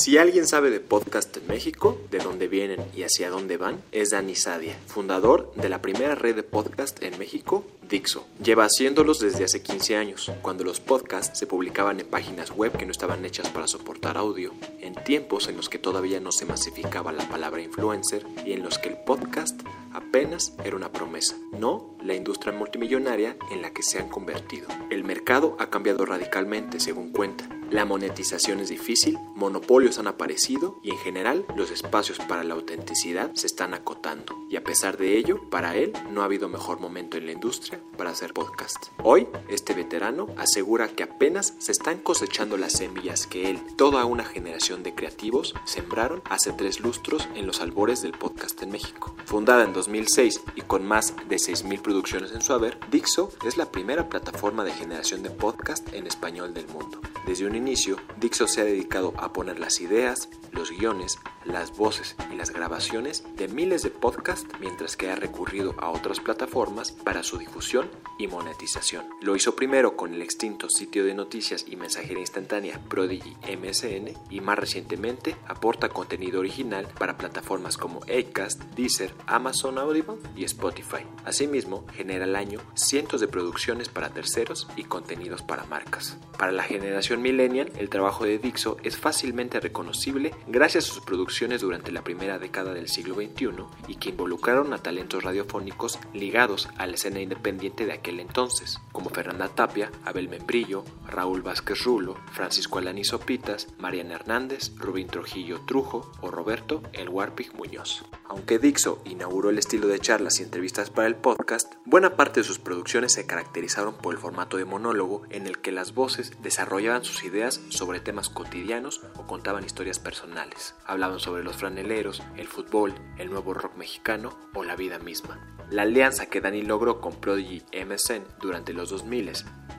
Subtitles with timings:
[0.00, 4.08] Si alguien sabe de podcast en México, de dónde vienen y hacia dónde van, es
[4.08, 8.26] Dani Sadia, fundador de la primera red de podcast en México, Dixo.
[8.42, 12.86] Lleva haciéndolos desde hace 15 años, cuando los podcasts se publicaban en páginas web que
[12.86, 17.12] no estaban hechas para soportar audio, en tiempos en los que todavía no se masificaba
[17.12, 19.60] la palabra influencer y en los que el podcast
[19.92, 24.66] apenas era una promesa, no la industria multimillonaria en la que se han convertido.
[24.88, 27.59] El mercado ha cambiado radicalmente, según cuenta.
[27.70, 33.32] La monetización es difícil, monopolios han aparecido y en general los espacios para la autenticidad
[33.34, 34.36] se están acotando.
[34.50, 37.80] Y a pesar de ello, para él no ha habido mejor momento en la industria
[37.96, 38.86] para hacer podcast.
[39.04, 44.24] Hoy, este veterano asegura que apenas se están cosechando las semillas que él, toda una
[44.24, 49.14] generación de creativos, sembraron hace tres lustros en los albores del podcast en México.
[49.26, 53.70] Fundada en 2006 y con más de 6.000 producciones en su haber, Dixo es la
[53.70, 57.00] primera plataforma de generación de podcast en español del mundo.
[57.26, 62.16] Desde un inicio, Dixo se ha dedicado a poner las ideas, los guiones, las voces
[62.32, 67.22] y las grabaciones de miles de podcasts mientras que ha recurrido a otras plataformas para
[67.22, 67.88] su difusión
[68.18, 69.06] y monetización.
[69.22, 74.40] Lo hizo primero con el extinto sitio de noticias y mensajería instantánea Prodigy MSN y
[74.40, 81.04] más recientemente aporta contenido original para plataformas como Acast, Deezer, Amazon Audible y Spotify.
[81.24, 86.18] Asimismo, genera al año cientos de producciones para terceros y contenidos para marcas.
[86.38, 87.22] Para la generación
[87.58, 92.72] el trabajo de Dixo es fácilmente reconocible gracias a sus producciones durante la primera década
[92.72, 97.92] del siglo XXI y que involucraron a talentos radiofónicos ligados a la escena independiente de
[97.92, 104.72] aquel entonces, como Fernanda Tapia, Abel Membrillo, Raúl Vázquez Rulo, Francisco Alanizo Pitas, Mariana Hernández,
[104.76, 108.04] Rubín Trujillo Trujo o Roberto El Warpig Muñoz.
[108.28, 112.44] Aunque Dixo inauguró el estilo de charlas y entrevistas para el podcast, buena parte de
[112.44, 117.02] sus producciones se caracterizaron por el formato de monólogo en el que las voces desarrollaban
[117.02, 120.74] sus ideas sobre temas cotidianos o contaban historias personales.
[120.84, 125.40] Hablaban sobre los franeleros, el fútbol, el nuevo rock mexicano o la vida misma.
[125.70, 129.30] La alianza que Dani logró con Prodigy MSN durante los 2000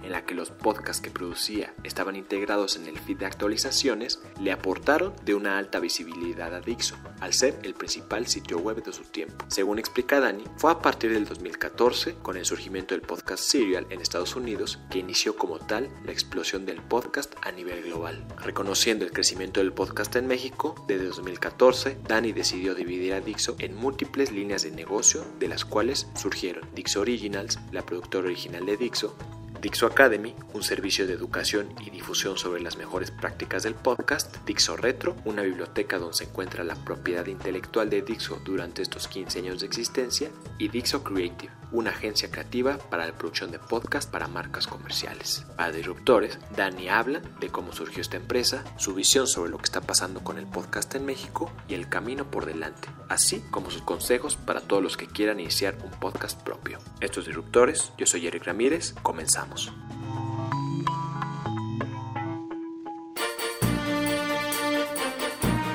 [0.03, 4.51] en la que los podcasts que producía estaban integrados en el feed de actualizaciones, le
[4.51, 9.03] aportaron de una alta visibilidad a Dixo, al ser el principal sitio web de su
[9.03, 9.45] tiempo.
[9.47, 14.01] Según explica Dani, fue a partir del 2014, con el surgimiento del podcast Serial en
[14.01, 18.25] Estados Unidos, que inició como tal la explosión del podcast a nivel global.
[18.37, 23.75] Reconociendo el crecimiento del podcast en México, desde 2014, Dani decidió dividir a Dixo en
[23.75, 29.15] múltiples líneas de negocio, de las cuales surgieron Dixo Originals, la productora original de Dixo,
[29.61, 34.75] Dixo Academy, un servicio de educación y difusión sobre las mejores prácticas del podcast, Dixo
[34.75, 39.59] Retro, una biblioteca donde se encuentra la propiedad intelectual de Dixo durante estos 15 años
[39.59, 44.67] de existencia, y Dixo Creative, una agencia creativa para la producción de podcast para marcas
[44.67, 45.45] comerciales.
[45.55, 49.81] Para Disruptores, Dani habla de cómo surgió esta empresa, su visión sobre lo que está
[49.81, 54.35] pasando con el podcast en México y el camino por delante, así como sus consejos
[54.35, 56.79] para todos los que quieran iniciar un podcast propio.
[56.99, 59.71] Estos Disruptores, yo soy Eric Ramírez, comenzamos.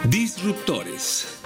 [0.08, 1.45] Disruptores.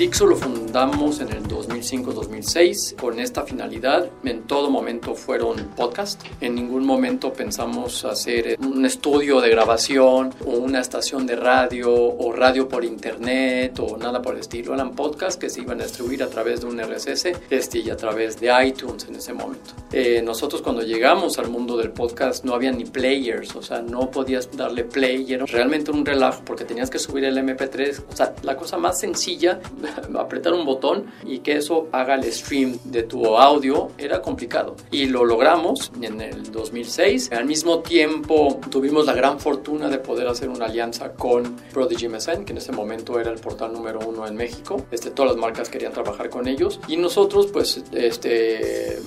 [0.00, 0.34] Dixo lo
[0.70, 4.08] fundamos en el 2005-2006 con esta finalidad.
[4.22, 6.22] En todo momento fueron podcast.
[6.40, 12.32] En ningún momento pensamos hacer un estudio de grabación o una estación de radio o
[12.32, 14.72] radio por internet o nada por el estilo.
[14.72, 17.96] Eran podcasts que se iban a distribuir a través de un RSS este, y a
[17.96, 19.72] través de iTunes en ese momento.
[19.90, 24.08] Eh, nosotros cuando llegamos al mundo del podcast no había ni players, o sea, no
[24.08, 25.32] podías darle play.
[25.32, 28.04] Era realmente un relajo porque tenías que subir el MP3.
[28.12, 29.58] O sea, la cosa más sencilla
[30.16, 34.76] apretar un botón y que eso haga el stream de tu audio era complicado.
[34.90, 37.32] Y lo logramos en el 2006.
[37.32, 42.44] Al mismo tiempo tuvimos la gran fortuna de poder hacer una alianza con Prodigy MSN,
[42.44, 44.84] que en ese momento era el portal número uno en México.
[44.90, 46.80] Este, todas las marcas querían trabajar con ellos.
[46.88, 48.98] Y nosotros pues este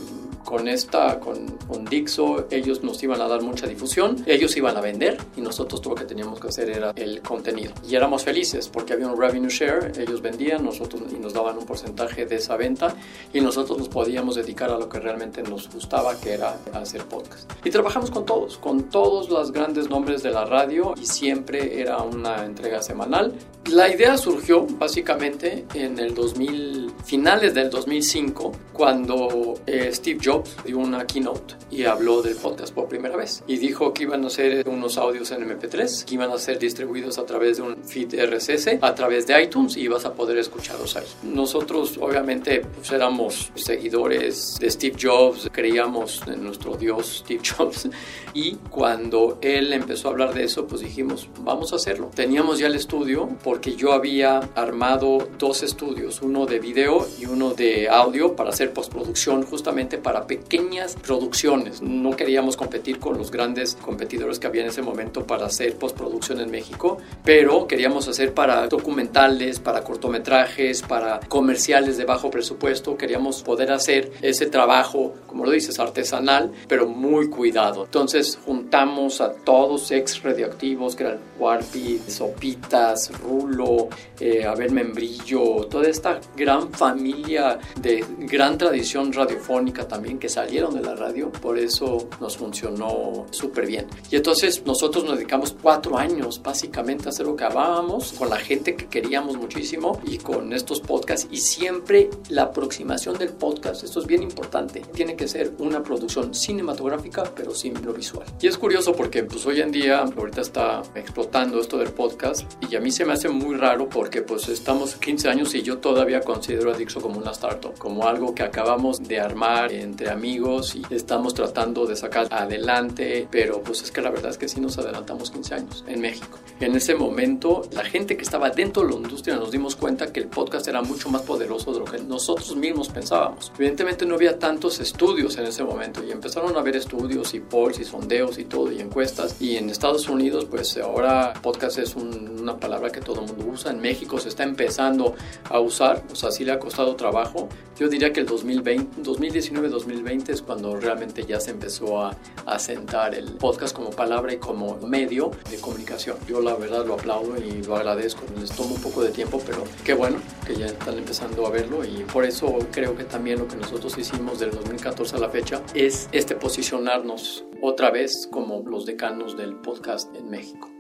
[0.44, 4.82] con esta, con, con Dixo, ellos nos iban a dar mucha difusión, ellos iban a
[4.82, 7.74] vender y nosotros todo lo que teníamos que hacer era el contenido.
[7.88, 11.66] Y éramos felices porque había un revenue share, ellos vendían nosotros y nos daban un
[11.66, 12.96] porcentaje de esa venta
[13.34, 17.52] y nosotros nos podíamos dedicar a lo que realmente nos gustaba, que era hacer podcast.
[17.64, 21.98] Y trabajamos con todos, con todos los grandes nombres de la radio y siempre era
[21.98, 23.34] una entrega semanal.
[23.72, 30.78] La idea surgió básicamente en el 2000, finales del 2005, cuando eh, Steve Jobs dio
[30.80, 33.42] una keynote y habló del podcast por primera vez.
[33.48, 37.18] Y dijo que iban a ser unos audios en MP3, que iban a ser distribuidos
[37.18, 40.98] a través de un feed RSS, a través de iTunes y ibas a poder escucharlos
[40.98, 41.08] ahí.
[41.24, 47.90] Nosotros obviamente pues, éramos seguidores de Steve Jobs, creíamos en nuestro Dios Steve Jobs
[48.34, 52.12] y cuando él empezó a hablar de eso, pues dijimos, vamos a hacerlo.
[52.14, 57.54] Teníamos ya el estudio porque yo había armado dos estudios, uno de video y uno
[57.54, 61.80] de audio para hacer postproducción justamente para pequeñas producciones.
[61.80, 66.40] No queríamos competir con los grandes competidores que había en ese momento para hacer postproducción
[66.40, 72.98] en México, pero queríamos hacer para documentales, para cortometrajes, para comerciales de bajo presupuesto.
[72.98, 77.86] Queríamos poder hacer ese trabajo, como lo dices, artesanal, pero muy cuidado.
[77.86, 83.12] Entonces juntamos a todos ex radioactivos, que eran Warpy, Sopitas,
[83.44, 90.74] Rulo, eh, Abel Membrillo, toda esta gran familia de gran tradición radiofónica también que salieron
[90.74, 93.88] de la radio, por eso nos funcionó súper bien.
[94.10, 98.38] Y entonces nosotros nos dedicamos cuatro años básicamente a hacer lo que hablábamos con la
[98.38, 104.00] gente que queríamos muchísimo y con estos podcasts y siempre la aproximación del podcast, esto
[104.00, 108.26] es bien importante, tiene que ser una producción cinematográfica pero sin lo visual.
[108.42, 112.76] Y es curioso porque pues hoy en día ahorita está explotando esto del podcast y
[112.76, 116.22] a mí se me hace muy raro porque pues estamos 15 años y yo todavía
[116.22, 120.84] considero a Dixo como una startup, como algo que acabamos de armar entre amigos y
[120.94, 124.78] estamos tratando de sacar adelante, pero pues es que la verdad es que sí nos
[124.78, 126.40] adelantamos 15 años en México.
[126.60, 130.20] En ese momento la gente que estaba dentro de la industria nos dimos cuenta que
[130.20, 133.52] el podcast era mucho más poderoso de lo que nosotros mismos pensábamos.
[133.56, 137.80] Evidentemente no había tantos estudios en ese momento y empezaron a haber estudios y polls
[137.80, 142.58] y sondeos y todo y encuestas y en Estados Unidos pues ahora podcast es una
[142.58, 145.16] palabra que todo el mundo usa, en México se está empezando
[145.50, 147.50] a usar, o sea, sí le ha costado trabajo.
[147.78, 152.16] Yo diría que el 2020, 2019-2020 es cuando realmente ya se empezó a,
[152.46, 156.18] a sentar el podcast como palabra y como medio de comunicación.
[156.28, 158.22] Yo la verdad lo aplaudo y lo agradezco.
[158.40, 161.84] Les tomo un poco de tiempo, pero qué bueno que ya están empezando a verlo
[161.84, 165.62] y por eso creo que también lo que nosotros hicimos del 2014 a la fecha
[165.74, 170.73] es este posicionarnos otra vez como los decanos del podcast en México.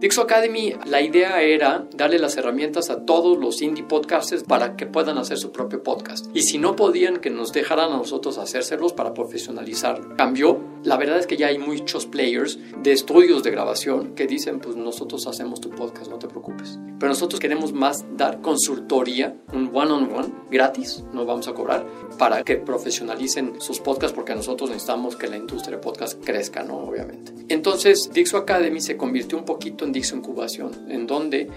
[0.00, 4.86] Dixo Academy, la idea era darle las herramientas a todos los indie podcasters para que
[4.86, 6.24] puedan hacer su propio podcast.
[6.32, 10.16] Y si no podían, que nos dejaran a nosotros hacérselos para profesionalizarlo.
[10.16, 10.58] Cambió.
[10.82, 14.76] La verdad es que ya hay muchos players de estudios de grabación que dicen, pues
[14.76, 16.78] nosotros hacemos tu podcast, no te preocupes.
[16.98, 21.86] Pero nosotros queremos más dar consultoría, un one-on-one, gratis, no vamos a cobrar,
[22.18, 26.78] para que profesionalicen sus podcasts porque nosotros necesitamos que la industria de podcast crezca, ¿no?
[26.78, 27.32] Obviamente.
[27.48, 31.50] Entonces, Dixo Academy se convirtió un poquito en Dixo Incubación, en donde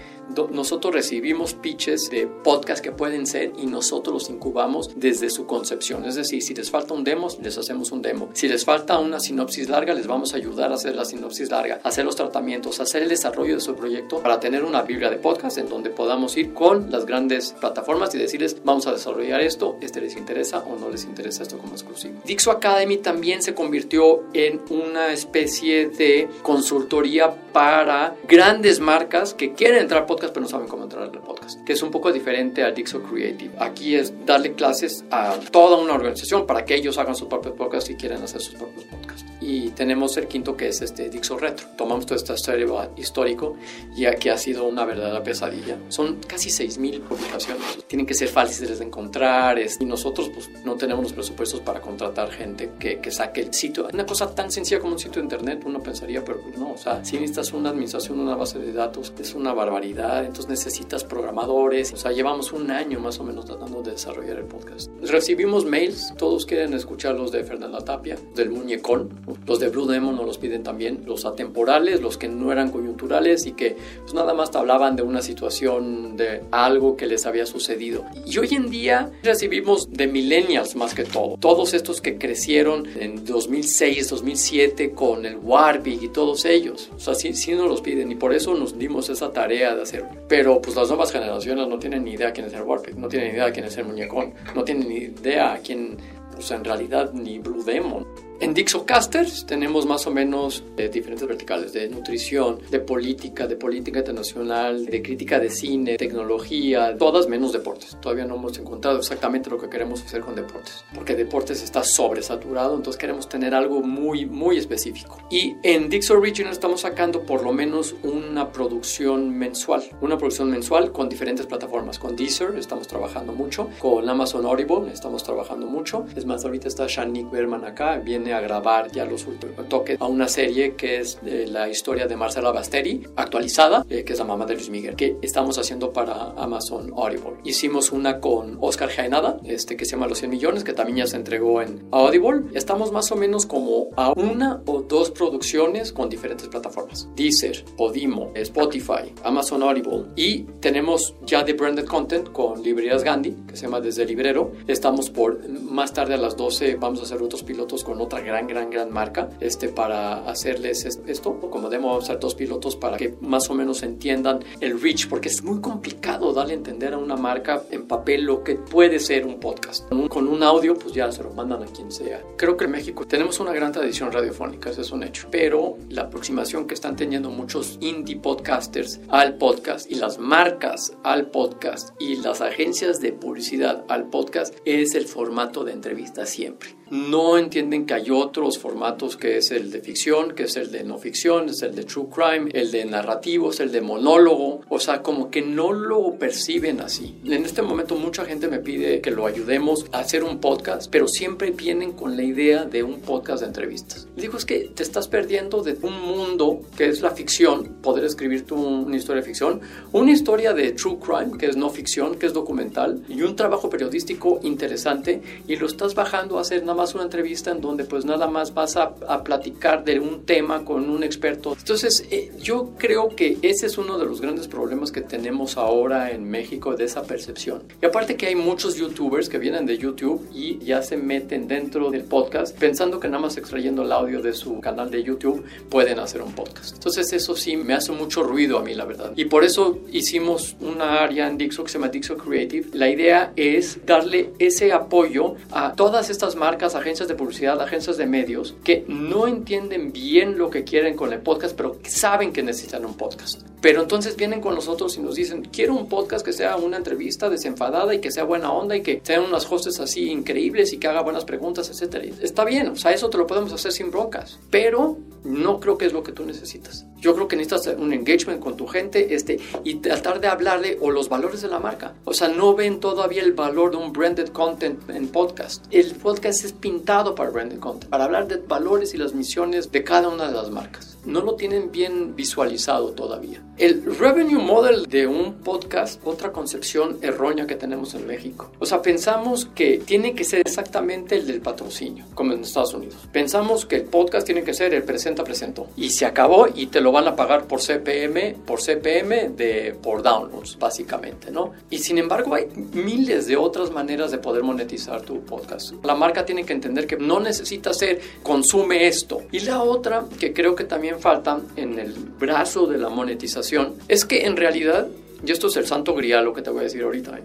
[0.52, 6.04] nosotros recibimos pitches de podcast que pueden ser y nosotros los incubamos desde su concepción.
[6.04, 8.30] Es decir, si les falta un demo, les hacemos un demo.
[8.32, 11.78] Si les falta una sinopsis larga, les vamos a ayudar a hacer la sinopsis larga,
[11.84, 15.56] hacer los tratamientos, hacer el desarrollo de su proyecto para tener una biblia de podcast
[15.58, 20.00] en donde podamos ir con las grandes plataformas y decirles, vamos a desarrollar esto, este
[20.00, 22.14] les interesa o no les interesa esto como exclusivo.
[22.24, 29.82] Dixo Academy también se convirtió en una especie de consultoría para grandes marcas que quieren
[29.82, 32.64] entrar al podcast pero no saben cómo entrar al podcast, que es un poco diferente
[32.64, 33.54] al Dixo Creative.
[33.60, 37.86] Aquí es darle clases a toda una organización para que ellos hagan sus propios podcasts
[37.86, 39.03] si quieren hacer sus propios podcasts.
[39.46, 41.66] Y tenemos el quinto que es este Dixo Retro.
[41.76, 43.56] Tomamos toda esta historia histórico
[43.94, 45.76] y aquí ha sido una verdadera pesadilla.
[45.88, 47.84] Son casi 6.000 publicaciones.
[47.86, 52.30] Tienen que ser fáciles de encontrar y nosotros pues, no tenemos los presupuestos para contratar
[52.30, 53.86] gente que, que saque el sitio.
[53.92, 57.04] Una cosa tan sencilla como un sitio de internet, uno pensaría, pero no, o sea,
[57.04, 61.96] si necesitas una administración, una base de datos, es una barbaridad, entonces necesitas programadores, o
[61.98, 64.90] sea, llevamos un año más o menos tratando de desarrollar el podcast.
[65.02, 69.10] Recibimos mails, todos quieren escuchar los de Fernanda Tapia, del Muñecón,
[69.46, 73.46] los de Blue Demon nos los piden también, los atemporales, los que no eran coyunturales
[73.46, 77.46] y que pues nada más te hablaban de una situación, de algo que les había
[77.46, 78.04] sucedido.
[78.26, 83.24] Y hoy en día recibimos de millennials más que todo, todos estos que crecieron en
[83.24, 88.10] 2006, 2007 con el Warpig y todos ellos, o sea, sí, sí nos los piden
[88.12, 90.08] y por eso nos dimos esa tarea de hacerlo.
[90.28, 93.28] Pero pues las nuevas generaciones no tienen ni idea quién es el Warpig, no tienen
[93.28, 95.98] ni idea quién es el muñecón, no tienen ni idea quién
[96.34, 98.06] pues en realidad ni Blue Demon.
[98.44, 104.00] En Dixocasters tenemos más o menos eh, diferentes verticales de nutrición, de política, de política
[104.00, 107.96] internacional, de crítica de cine, tecnología, todas menos deportes.
[108.02, 112.76] Todavía no hemos encontrado exactamente lo que queremos hacer con deportes, porque deportes está sobresaturado,
[112.76, 115.16] entonces queremos tener algo muy, muy específico.
[115.30, 120.92] Y en Dix Original estamos sacando por lo menos una producción mensual, una producción mensual
[120.92, 121.98] con diferentes plataformas.
[121.98, 126.04] Con Deezer estamos trabajando mucho, con Amazon Audible estamos trabajando mucho.
[126.14, 130.06] Es más, ahorita está Shanique Berman acá, viene a grabar ya los últimos toques a
[130.06, 134.24] una serie que es eh, la historia de Marcela Basteri, actualizada, eh, que es la
[134.24, 137.34] mamá de Luis Miguel, que estamos haciendo para Amazon Audible.
[137.44, 141.06] Hicimos una con Oscar Jaenada, este, que se llama Los 100 millones, que también ya
[141.06, 142.44] se entregó en Audible.
[142.54, 147.08] Estamos más o menos como a una o dos producciones con diferentes plataformas.
[147.14, 150.06] Deezer, Podimo, Spotify, Amazon Audible.
[150.16, 154.52] Y tenemos ya de branded content con Librerías Gandhi, que se llama Desde Librero.
[154.66, 158.46] Estamos por más tarde a las 12, vamos a hacer otros pilotos con otra gran,
[158.46, 161.40] gran, gran marca este, para hacerles esto.
[161.50, 165.42] Como demo, hacer dos pilotos para que más o menos entiendan el reach, porque es
[165.42, 169.40] muy complicado darle a entender a una marca en papel lo que puede ser un
[169.40, 169.88] podcast.
[170.08, 172.22] Con un audio, pues ya se lo mandan a quien sea.
[172.36, 175.26] Creo que en México tenemos una gran tradición radiofónica, eso es un hecho.
[175.30, 181.30] Pero la aproximación que están teniendo muchos indie podcasters al podcast y las marcas al
[181.30, 187.38] podcast y las agencias de publicidad al podcast es el formato de entrevista siempre no
[187.38, 190.98] entienden que hay otros formatos que es el de ficción, que es el de no
[190.98, 195.02] ficción, es el de true crime, el de narrativo, es el de monólogo, o sea,
[195.02, 197.18] como que no lo perciben así.
[197.24, 201.08] En este momento mucha gente me pide que lo ayudemos a hacer un podcast, pero
[201.08, 204.08] siempre vienen con la idea de un podcast de entrevistas.
[204.16, 208.44] digo, es que te estás perdiendo de un mundo que es la ficción, poder escribir
[208.44, 209.60] tú una historia de ficción,
[209.92, 213.70] una historia de true crime, que es no ficción, que es documental, y un trabajo
[213.70, 218.04] periodístico interesante, y lo estás bajando a hacer nada más una entrevista en donde pues
[218.04, 221.56] nada más vas a, platicar de un tema con un experto.
[221.58, 226.10] Entonces eh, yo creo que ese es uno de los grandes problemas que tenemos ahora
[226.10, 227.62] en México de esa percepción.
[227.80, 231.90] Y aparte que hay muchos youtubers que vienen de YouTube y ya se meten dentro
[231.90, 235.98] del podcast pensando que nada más extrayendo el audio de su canal de YouTube pueden
[235.98, 236.74] hacer un podcast.
[236.74, 239.12] Entonces eso sí me hace mucho ruido a mí la verdad.
[239.16, 242.68] Y por eso hicimos una área en Dixo que se llama Dixo Creative.
[242.72, 248.06] La idea es darle ese apoyo a todas estas marcas agencias de publicidad, agencias de
[248.06, 252.84] medios, que no entienden bien lo que quieren con el podcast, pero saben que necesitan
[252.86, 253.42] un podcast.
[253.64, 257.30] Pero entonces vienen con nosotros y nos dicen, quiero un podcast que sea una entrevista
[257.30, 260.86] desenfadada y que sea buena onda y que sean unas hostes así increíbles y que
[260.86, 262.12] haga buenas preguntas, etc.
[262.20, 265.86] Está bien, o sea, eso te lo podemos hacer sin broncas, pero no creo que
[265.86, 266.84] es lo que tú necesitas.
[267.00, 270.90] Yo creo que necesitas un engagement con tu gente este, y tratar de hablarle o
[270.90, 271.94] los valores de la marca.
[272.04, 275.64] O sea, no ven todavía el valor de un branded content en podcast.
[275.70, 279.84] El podcast es pintado para branded content, para hablar de valores y las misiones de
[279.84, 283.42] cada una de las marcas no lo tienen bien visualizado todavía.
[283.56, 288.50] El revenue model de un podcast, otra concepción errónea que tenemos en México.
[288.58, 292.96] O sea, pensamos que tiene que ser exactamente el del patrocinio, como en Estados Unidos.
[293.12, 296.80] Pensamos que el podcast tiene que ser el presenta presentó y se acabó y te
[296.80, 301.52] lo van a pagar por CPM, por CPM de por downloads, básicamente, ¿no?
[301.70, 305.74] Y sin embargo hay miles de otras maneras de poder monetizar tu podcast.
[305.84, 309.22] La marca tiene que entender que no necesita ser consume esto.
[309.32, 314.04] Y la otra que creo que también falta en el brazo de la monetización es
[314.04, 314.88] que en realidad,
[315.24, 317.22] y esto es el santo grial lo que te voy a decir ahorita, ¿eh?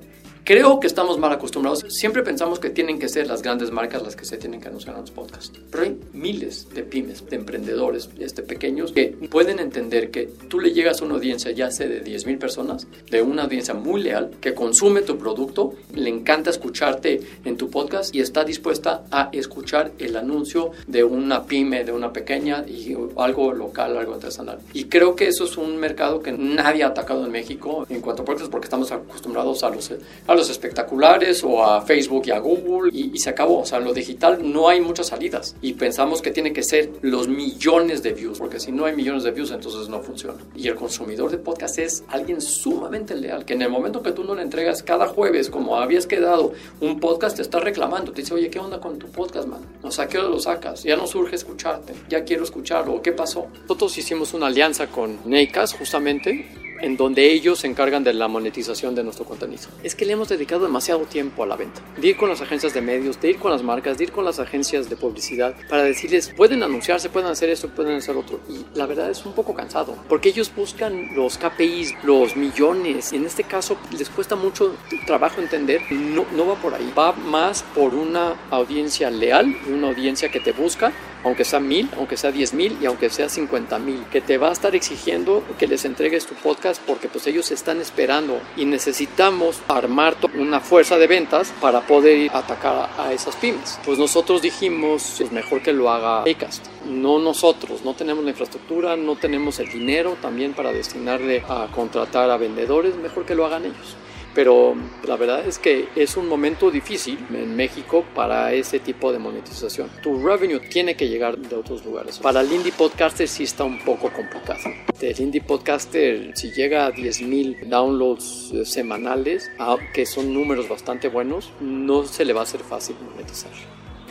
[0.50, 1.86] Creo que estamos mal acostumbrados.
[1.90, 4.96] Siempre pensamos que tienen que ser las grandes marcas las que se tienen que anunciar
[4.96, 5.52] en los podcasts.
[5.70, 10.72] Pero hay miles de pymes, de emprendedores este, pequeños que pueden entender que tú le
[10.72, 14.32] llegas a una audiencia ya sea de 10 mil personas, de una audiencia muy leal,
[14.42, 19.92] que consume tu producto, le encanta escucharte en tu podcast y está dispuesta a escuchar
[20.00, 24.58] el anuncio de una pyme, de una pequeña y algo local, algo artesanal.
[24.74, 28.24] Y creo que eso es un mercado que nadie ha atacado en México en cuanto
[28.24, 29.92] a podcasts porque estamos acostumbrados a los,
[30.26, 33.62] a los espectaculares o a Facebook y a Google y, se acabó.
[33.62, 36.92] O sea, en lo digital no hay muchas salidas y pensamos que tiene que ser
[37.02, 40.38] los millones de views, porque si no hay millones de views entonces no funciona.
[40.56, 44.24] Y el consumidor de podcast es alguien sumamente leal, que en el momento que tú
[44.24, 48.34] no le entregas cada jueves, como habías quedado, un podcast te está reclamando, te dice,
[48.36, 49.62] oye, ¿qué onda con tu podcast, man?
[49.82, 50.84] O sea, ¿qué hora lo sacas?
[50.84, 53.48] Ya no surge escucharte, ya quiero escucharlo, ¿qué pasó?
[53.64, 56.48] Nosotros hicimos una alianza con Neicas justamente
[56.82, 59.64] en donde ellos se encargan de la monetización de nuestro contenido.
[59.84, 61.82] Es que le hemos dedicado demasiado tiempo a la venta.
[61.98, 64.26] De ir con las agencias de medios, de ir con las marcas, de ir con
[64.26, 68.40] las agencias de publicidad para decirles, pueden anunciarse, pueden hacer esto, pueden hacer otro.
[68.50, 73.14] Y la verdad es un poco cansado, porque ellos buscan los KPIs, los millones.
[73.14, 75.82] Y en este caso les cuesta mucho trabajo entender.
[75.92, 76.94] No, no va por ahí.
[76.98, 80.92] Va más por una audiencia leal, una audiencia que te busca
[81.24, 84.50] aunque sea mil, aunque sea diez mil y aunque sea cincuenta mil, que te va
[84.50, 89.62] a estar exigiendo que les entregues tu podcast porque pues ellos están esperando y necesitamos
[89.68, 93.80] armar una fuerza de ventas para poder atacar a, esas pymes.
[93.86, 98.96] Pues nosotros dijimos, es mejor que lo haga Acast, no nosotros, no tenemos la infraestructura,
[98.96, 103.66] no tenemos el dinero también para destinarle a contratar a vendedores, mejor que lo hagan
[103.66, 103.96] ellos
[104.40, 104.74] pero
[105.06, 109.90] la verdad es que es un momento difícil en México para ese tipo de monetización.
[110.02, 112.20] Tu revenue tiene que llegar de otros lugares.
[112.20, 114.62] Para el indie podcaster sí está un poco complicado.
[115.02, 119.52] El indie podcaster, si llega a 10.000 downloads semanales,
[119.94, 123.52] que son números bastante buenos, no se le va a hacer fácil monetizar.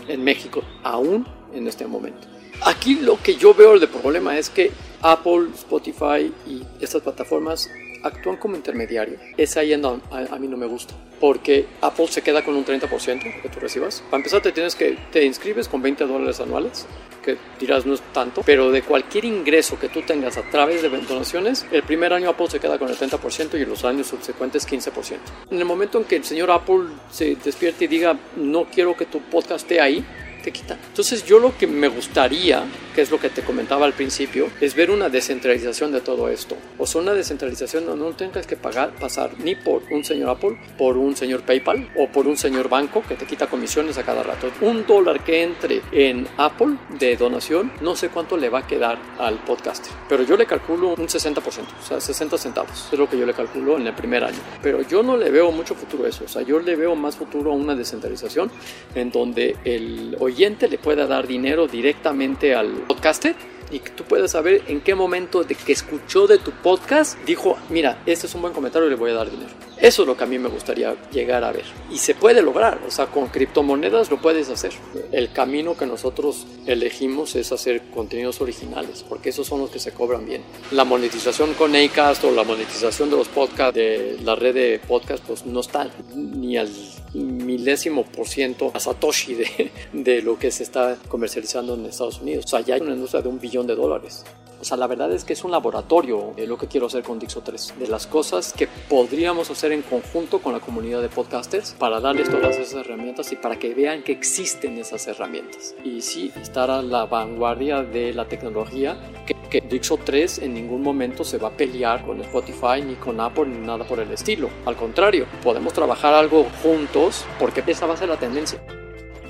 [0.09, 2.29] En México, aún en este momento.
[2.67, 7.71] Aquí lo que yo veo de problema es que Apple, Spotify y estas plataformas
[8.03, 9.19] actúan como intermediario.
[9.37, 10.95] Es ahí en donde a, mí no me gusta.
[11.21, 14.03] Porque Apple se queda con un 30% que tú recibas.
[14.11, 16.87] Para empezar, te tienes que, te inscribes con 20 dólares anuales,
[17.25, 20.89] que dirás no es tanto, pero de cualquier ingreso que tú tengas a través de
[20.89, 25.17] donaciones, el primer año Apple se queda con el 30% y los años subsecuentes 15%.
[25.51, 29.07] En el momento en que el señor Apple se despierte y diga, no quiero que
[29.07, 30.05] tu podcast esté ahí,
[30.49, 30.79] te quita.
[30.89, 32.65] Entonces yo lo que me gustaría,
[32.95, 36.57] que es lo que te comentaba al principio, es ver una descentralización de todo esto.
[36.79, 40.59] O sea, una descentralización donde no tengas que pagar, pasar ni por un señor Apple,
[40.79, 44.23] por un señor PayPal o por un señor banco que te quita comisiones a cada
[44.23, 44.51] rato.
[44.63, 48.99] Un dólar que entre en Apple de donación, no sé cuánto le va a quedar
[49.19, 49.93] al podcaster.
[50.09, 52.89] Pero yo le calculo un 60%, o sea, 60 centavos.
[52.91, 54.39] Es lo que yo le calculo en el primer año.
[54.63, 56.25] Pero yo no le veo mucho futuro a eso.
[56.25, 58.51] O sea, yo le veo más futuro a una descentralización
[58.95, 63.35] en donde el le pueda dar dinero directamente al podcaster
[63.71, 67.59] y que tú puedas saber en qué momento de que escuchó de tu podcast dijo,
[67.71, 69.51] mira, este es un buen comentario le voy a dar dinero.
[69.77, 71.65] Eso es lo que a mí me gustaría llegar a ver.
[71.91, 74.73] Y se puede lograr, o sea, con criptomonedas lo puedes hacer.
[75.13, 79.93] El camino que nosotros elegimos es hacer contenidos originales, porque esos son los que se
[79.93, 80.43] cobran bien.
[80.71, 85.25] La monetización con Acast o la monetización de los podcasts, de la red de podcast,
[85.25, 86.71] pues no está ni al
[87.15, 92.45] milésimo por ciento a Satoshi de, de lo que se está comercializando en Estados Unidos.
[92.47, 94.25] O sea, ya hay una industria de un billón de dólares.
[94.61, 97.19] O sea, la verdad es que es un laboratorio de lo que quiero hacer con
[97.19, 101.73] Dixo 3, de las cosas que podríamos hacer en conjunto con la comunidad de podcasters
[101.79, 105.75] para darles todas esas herramientas y para que vean que existen esas herramientas.
[105.85, 110.83] Y sí, estar a la vanguardia de la tecnología, que, que Dixo 3 en ningún
[110.83, 114.51] momento se va a pelear con Spotify ni con Apple ni nada por el estilo.
[114.67, 118.61] Al contrario, podemos trabajar algo juntos porque esa va a ser la tendencia.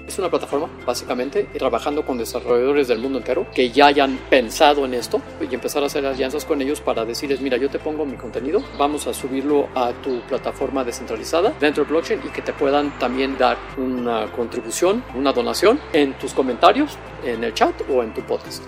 [0.09, 4.95] Es una plataforma, básicamente, trabajando con desarrolladores del mundo entero que ya hayan pensado en
[4.95, 8.17] esto y empezar a hacer alianzas con ellos para decirles, mira, yo te pongo mi
[8.17, 12.99] contenido, vamos a subirlo a tu plataforma descentralizada dentro de blockchain y que te puedan
[12.99, 18.23] también dar una contribución, una donación en tus comentarios, en el chat o en tu
[18.23, 18.65] podcast.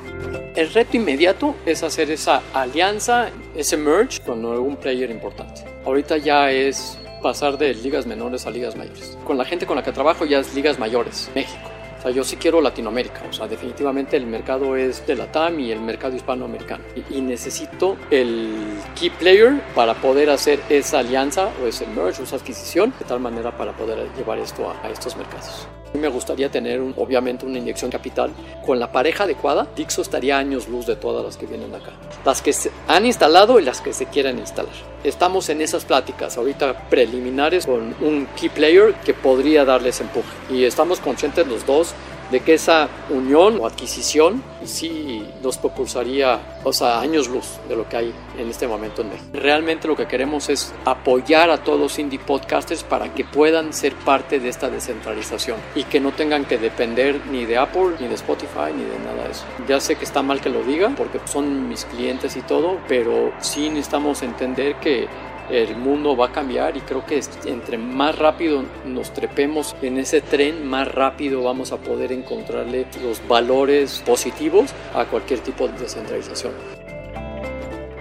[0.54, 5.64] El reto inmediato es hacer esa alianza, ese merge con algún player importante.
[5.86, 9.16] Ahorita ya es pasar de ligas menores a ligas mayores.
[9.24, 11.70] Con la gente con la que trabajo ya es ligas mayores, México.
[11.98, 15.60] O sea, yo sí quiero Latinoamérica, o sea, definitivamente el mercado es de la TAM
[15.60, 16.82] y el mercado hispanoamericano.
[16.96, 18.54] Y, y necesito el
[18.98, 23.20] key player para poder hacer esa alianza o ese merge o esa adquisición de tal
[23.20, 25.68] manera para poder llevar esto a, a estos mercados.
[25.94, 28.30] Me gustaría tener un, obviamente una inyección capital.
[28.64, 31.90] Con la pareja adecuada, Dixo estaría años luz de todas las que vienen acá.
[32.24, 34.72] Las que se han instalado y las que se quieren instalar.
[35.02, 40.28] Estamos en esas pláticas ahorita preliminares con un key player que podría darles empuje.
[40.48, 41.94] Y estamos conscientes los dos
[42.30, 47.88] de que esa unión o adquisición sí nos propulsaría, o sea, años luz de lo
[47.88, 49.28] que hay en este momento en México.
[49.32, 54.38] Realmente lo que queremos es apoyar a todos indie podcasters para que puedan ser parte
[54.38, 58.72] de esta descentralización y que no tengan que depender ni de Apple, ni de Spotify,
[58.76, 59.44] ni de nada de eso.
[59.68, 63.32] Ya sé que está mal que lo diga porque son mis clientes y todo, pero
[63.40, 65.08] sí necesitamos entender que
[65.50, 70.20] el mundo va a cambiar y creo que entre más rápido nos trepemos en ese
[70.20, 76.52] tren, más rápido vamos a poder encontrarle los valores positivos a cualquier tipo de descentralización.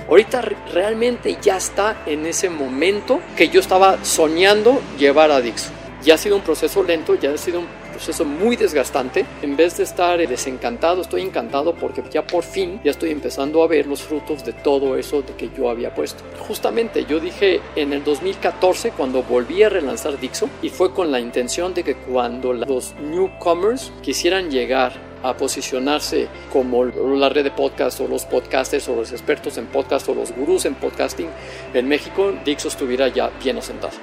[0.07, 0.41] Ahorita
[0.73, 5.71] realmente ya está en ese momento que yo estaba soñando llevar a Dix.
[6.03, 7.67] Ya ha sido un proceso lento, ya ha sido un
[7.99, 9.25] proceso muy desgastante.
[9.41, 13.67] En vez de estar desencantado, estoy encantado porque ya por fin ya estoy empezando a
[13.67, 16.23] ver los frutos de todo eso de que yo había puesto.
[16.47, 21.19] Justamente yo dije en el 2014 cuando volví a relanzar Dixo y fue con la
[21.19, 27.99] intención de que cuando los newcomers quisieran llegar a posicionarse como la red de podcast
[27.99, 31.27] o los podcasters o los expertos en podcast o los gurús en podcasting
[31.73, 33.97] en México, Dixo estuviera ya bien asentado.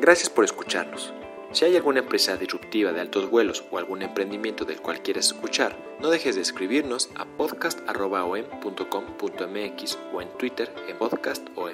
[0.00, 1.19] Gracias por escucharnos.
[1.52, 5.76] Si hay alguna empresa disruptiva de altos vuelos o algún emprendimiento del cual quieres escuchar,
[6.00, 11.70] no dejes de escribirnos a podcast.om.com.mx o en Twitter en podcastom.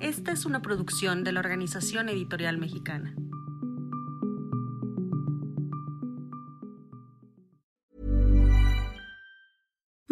[0.00, 3.14] Esta es una producción de la Organización Editorial Mexicana.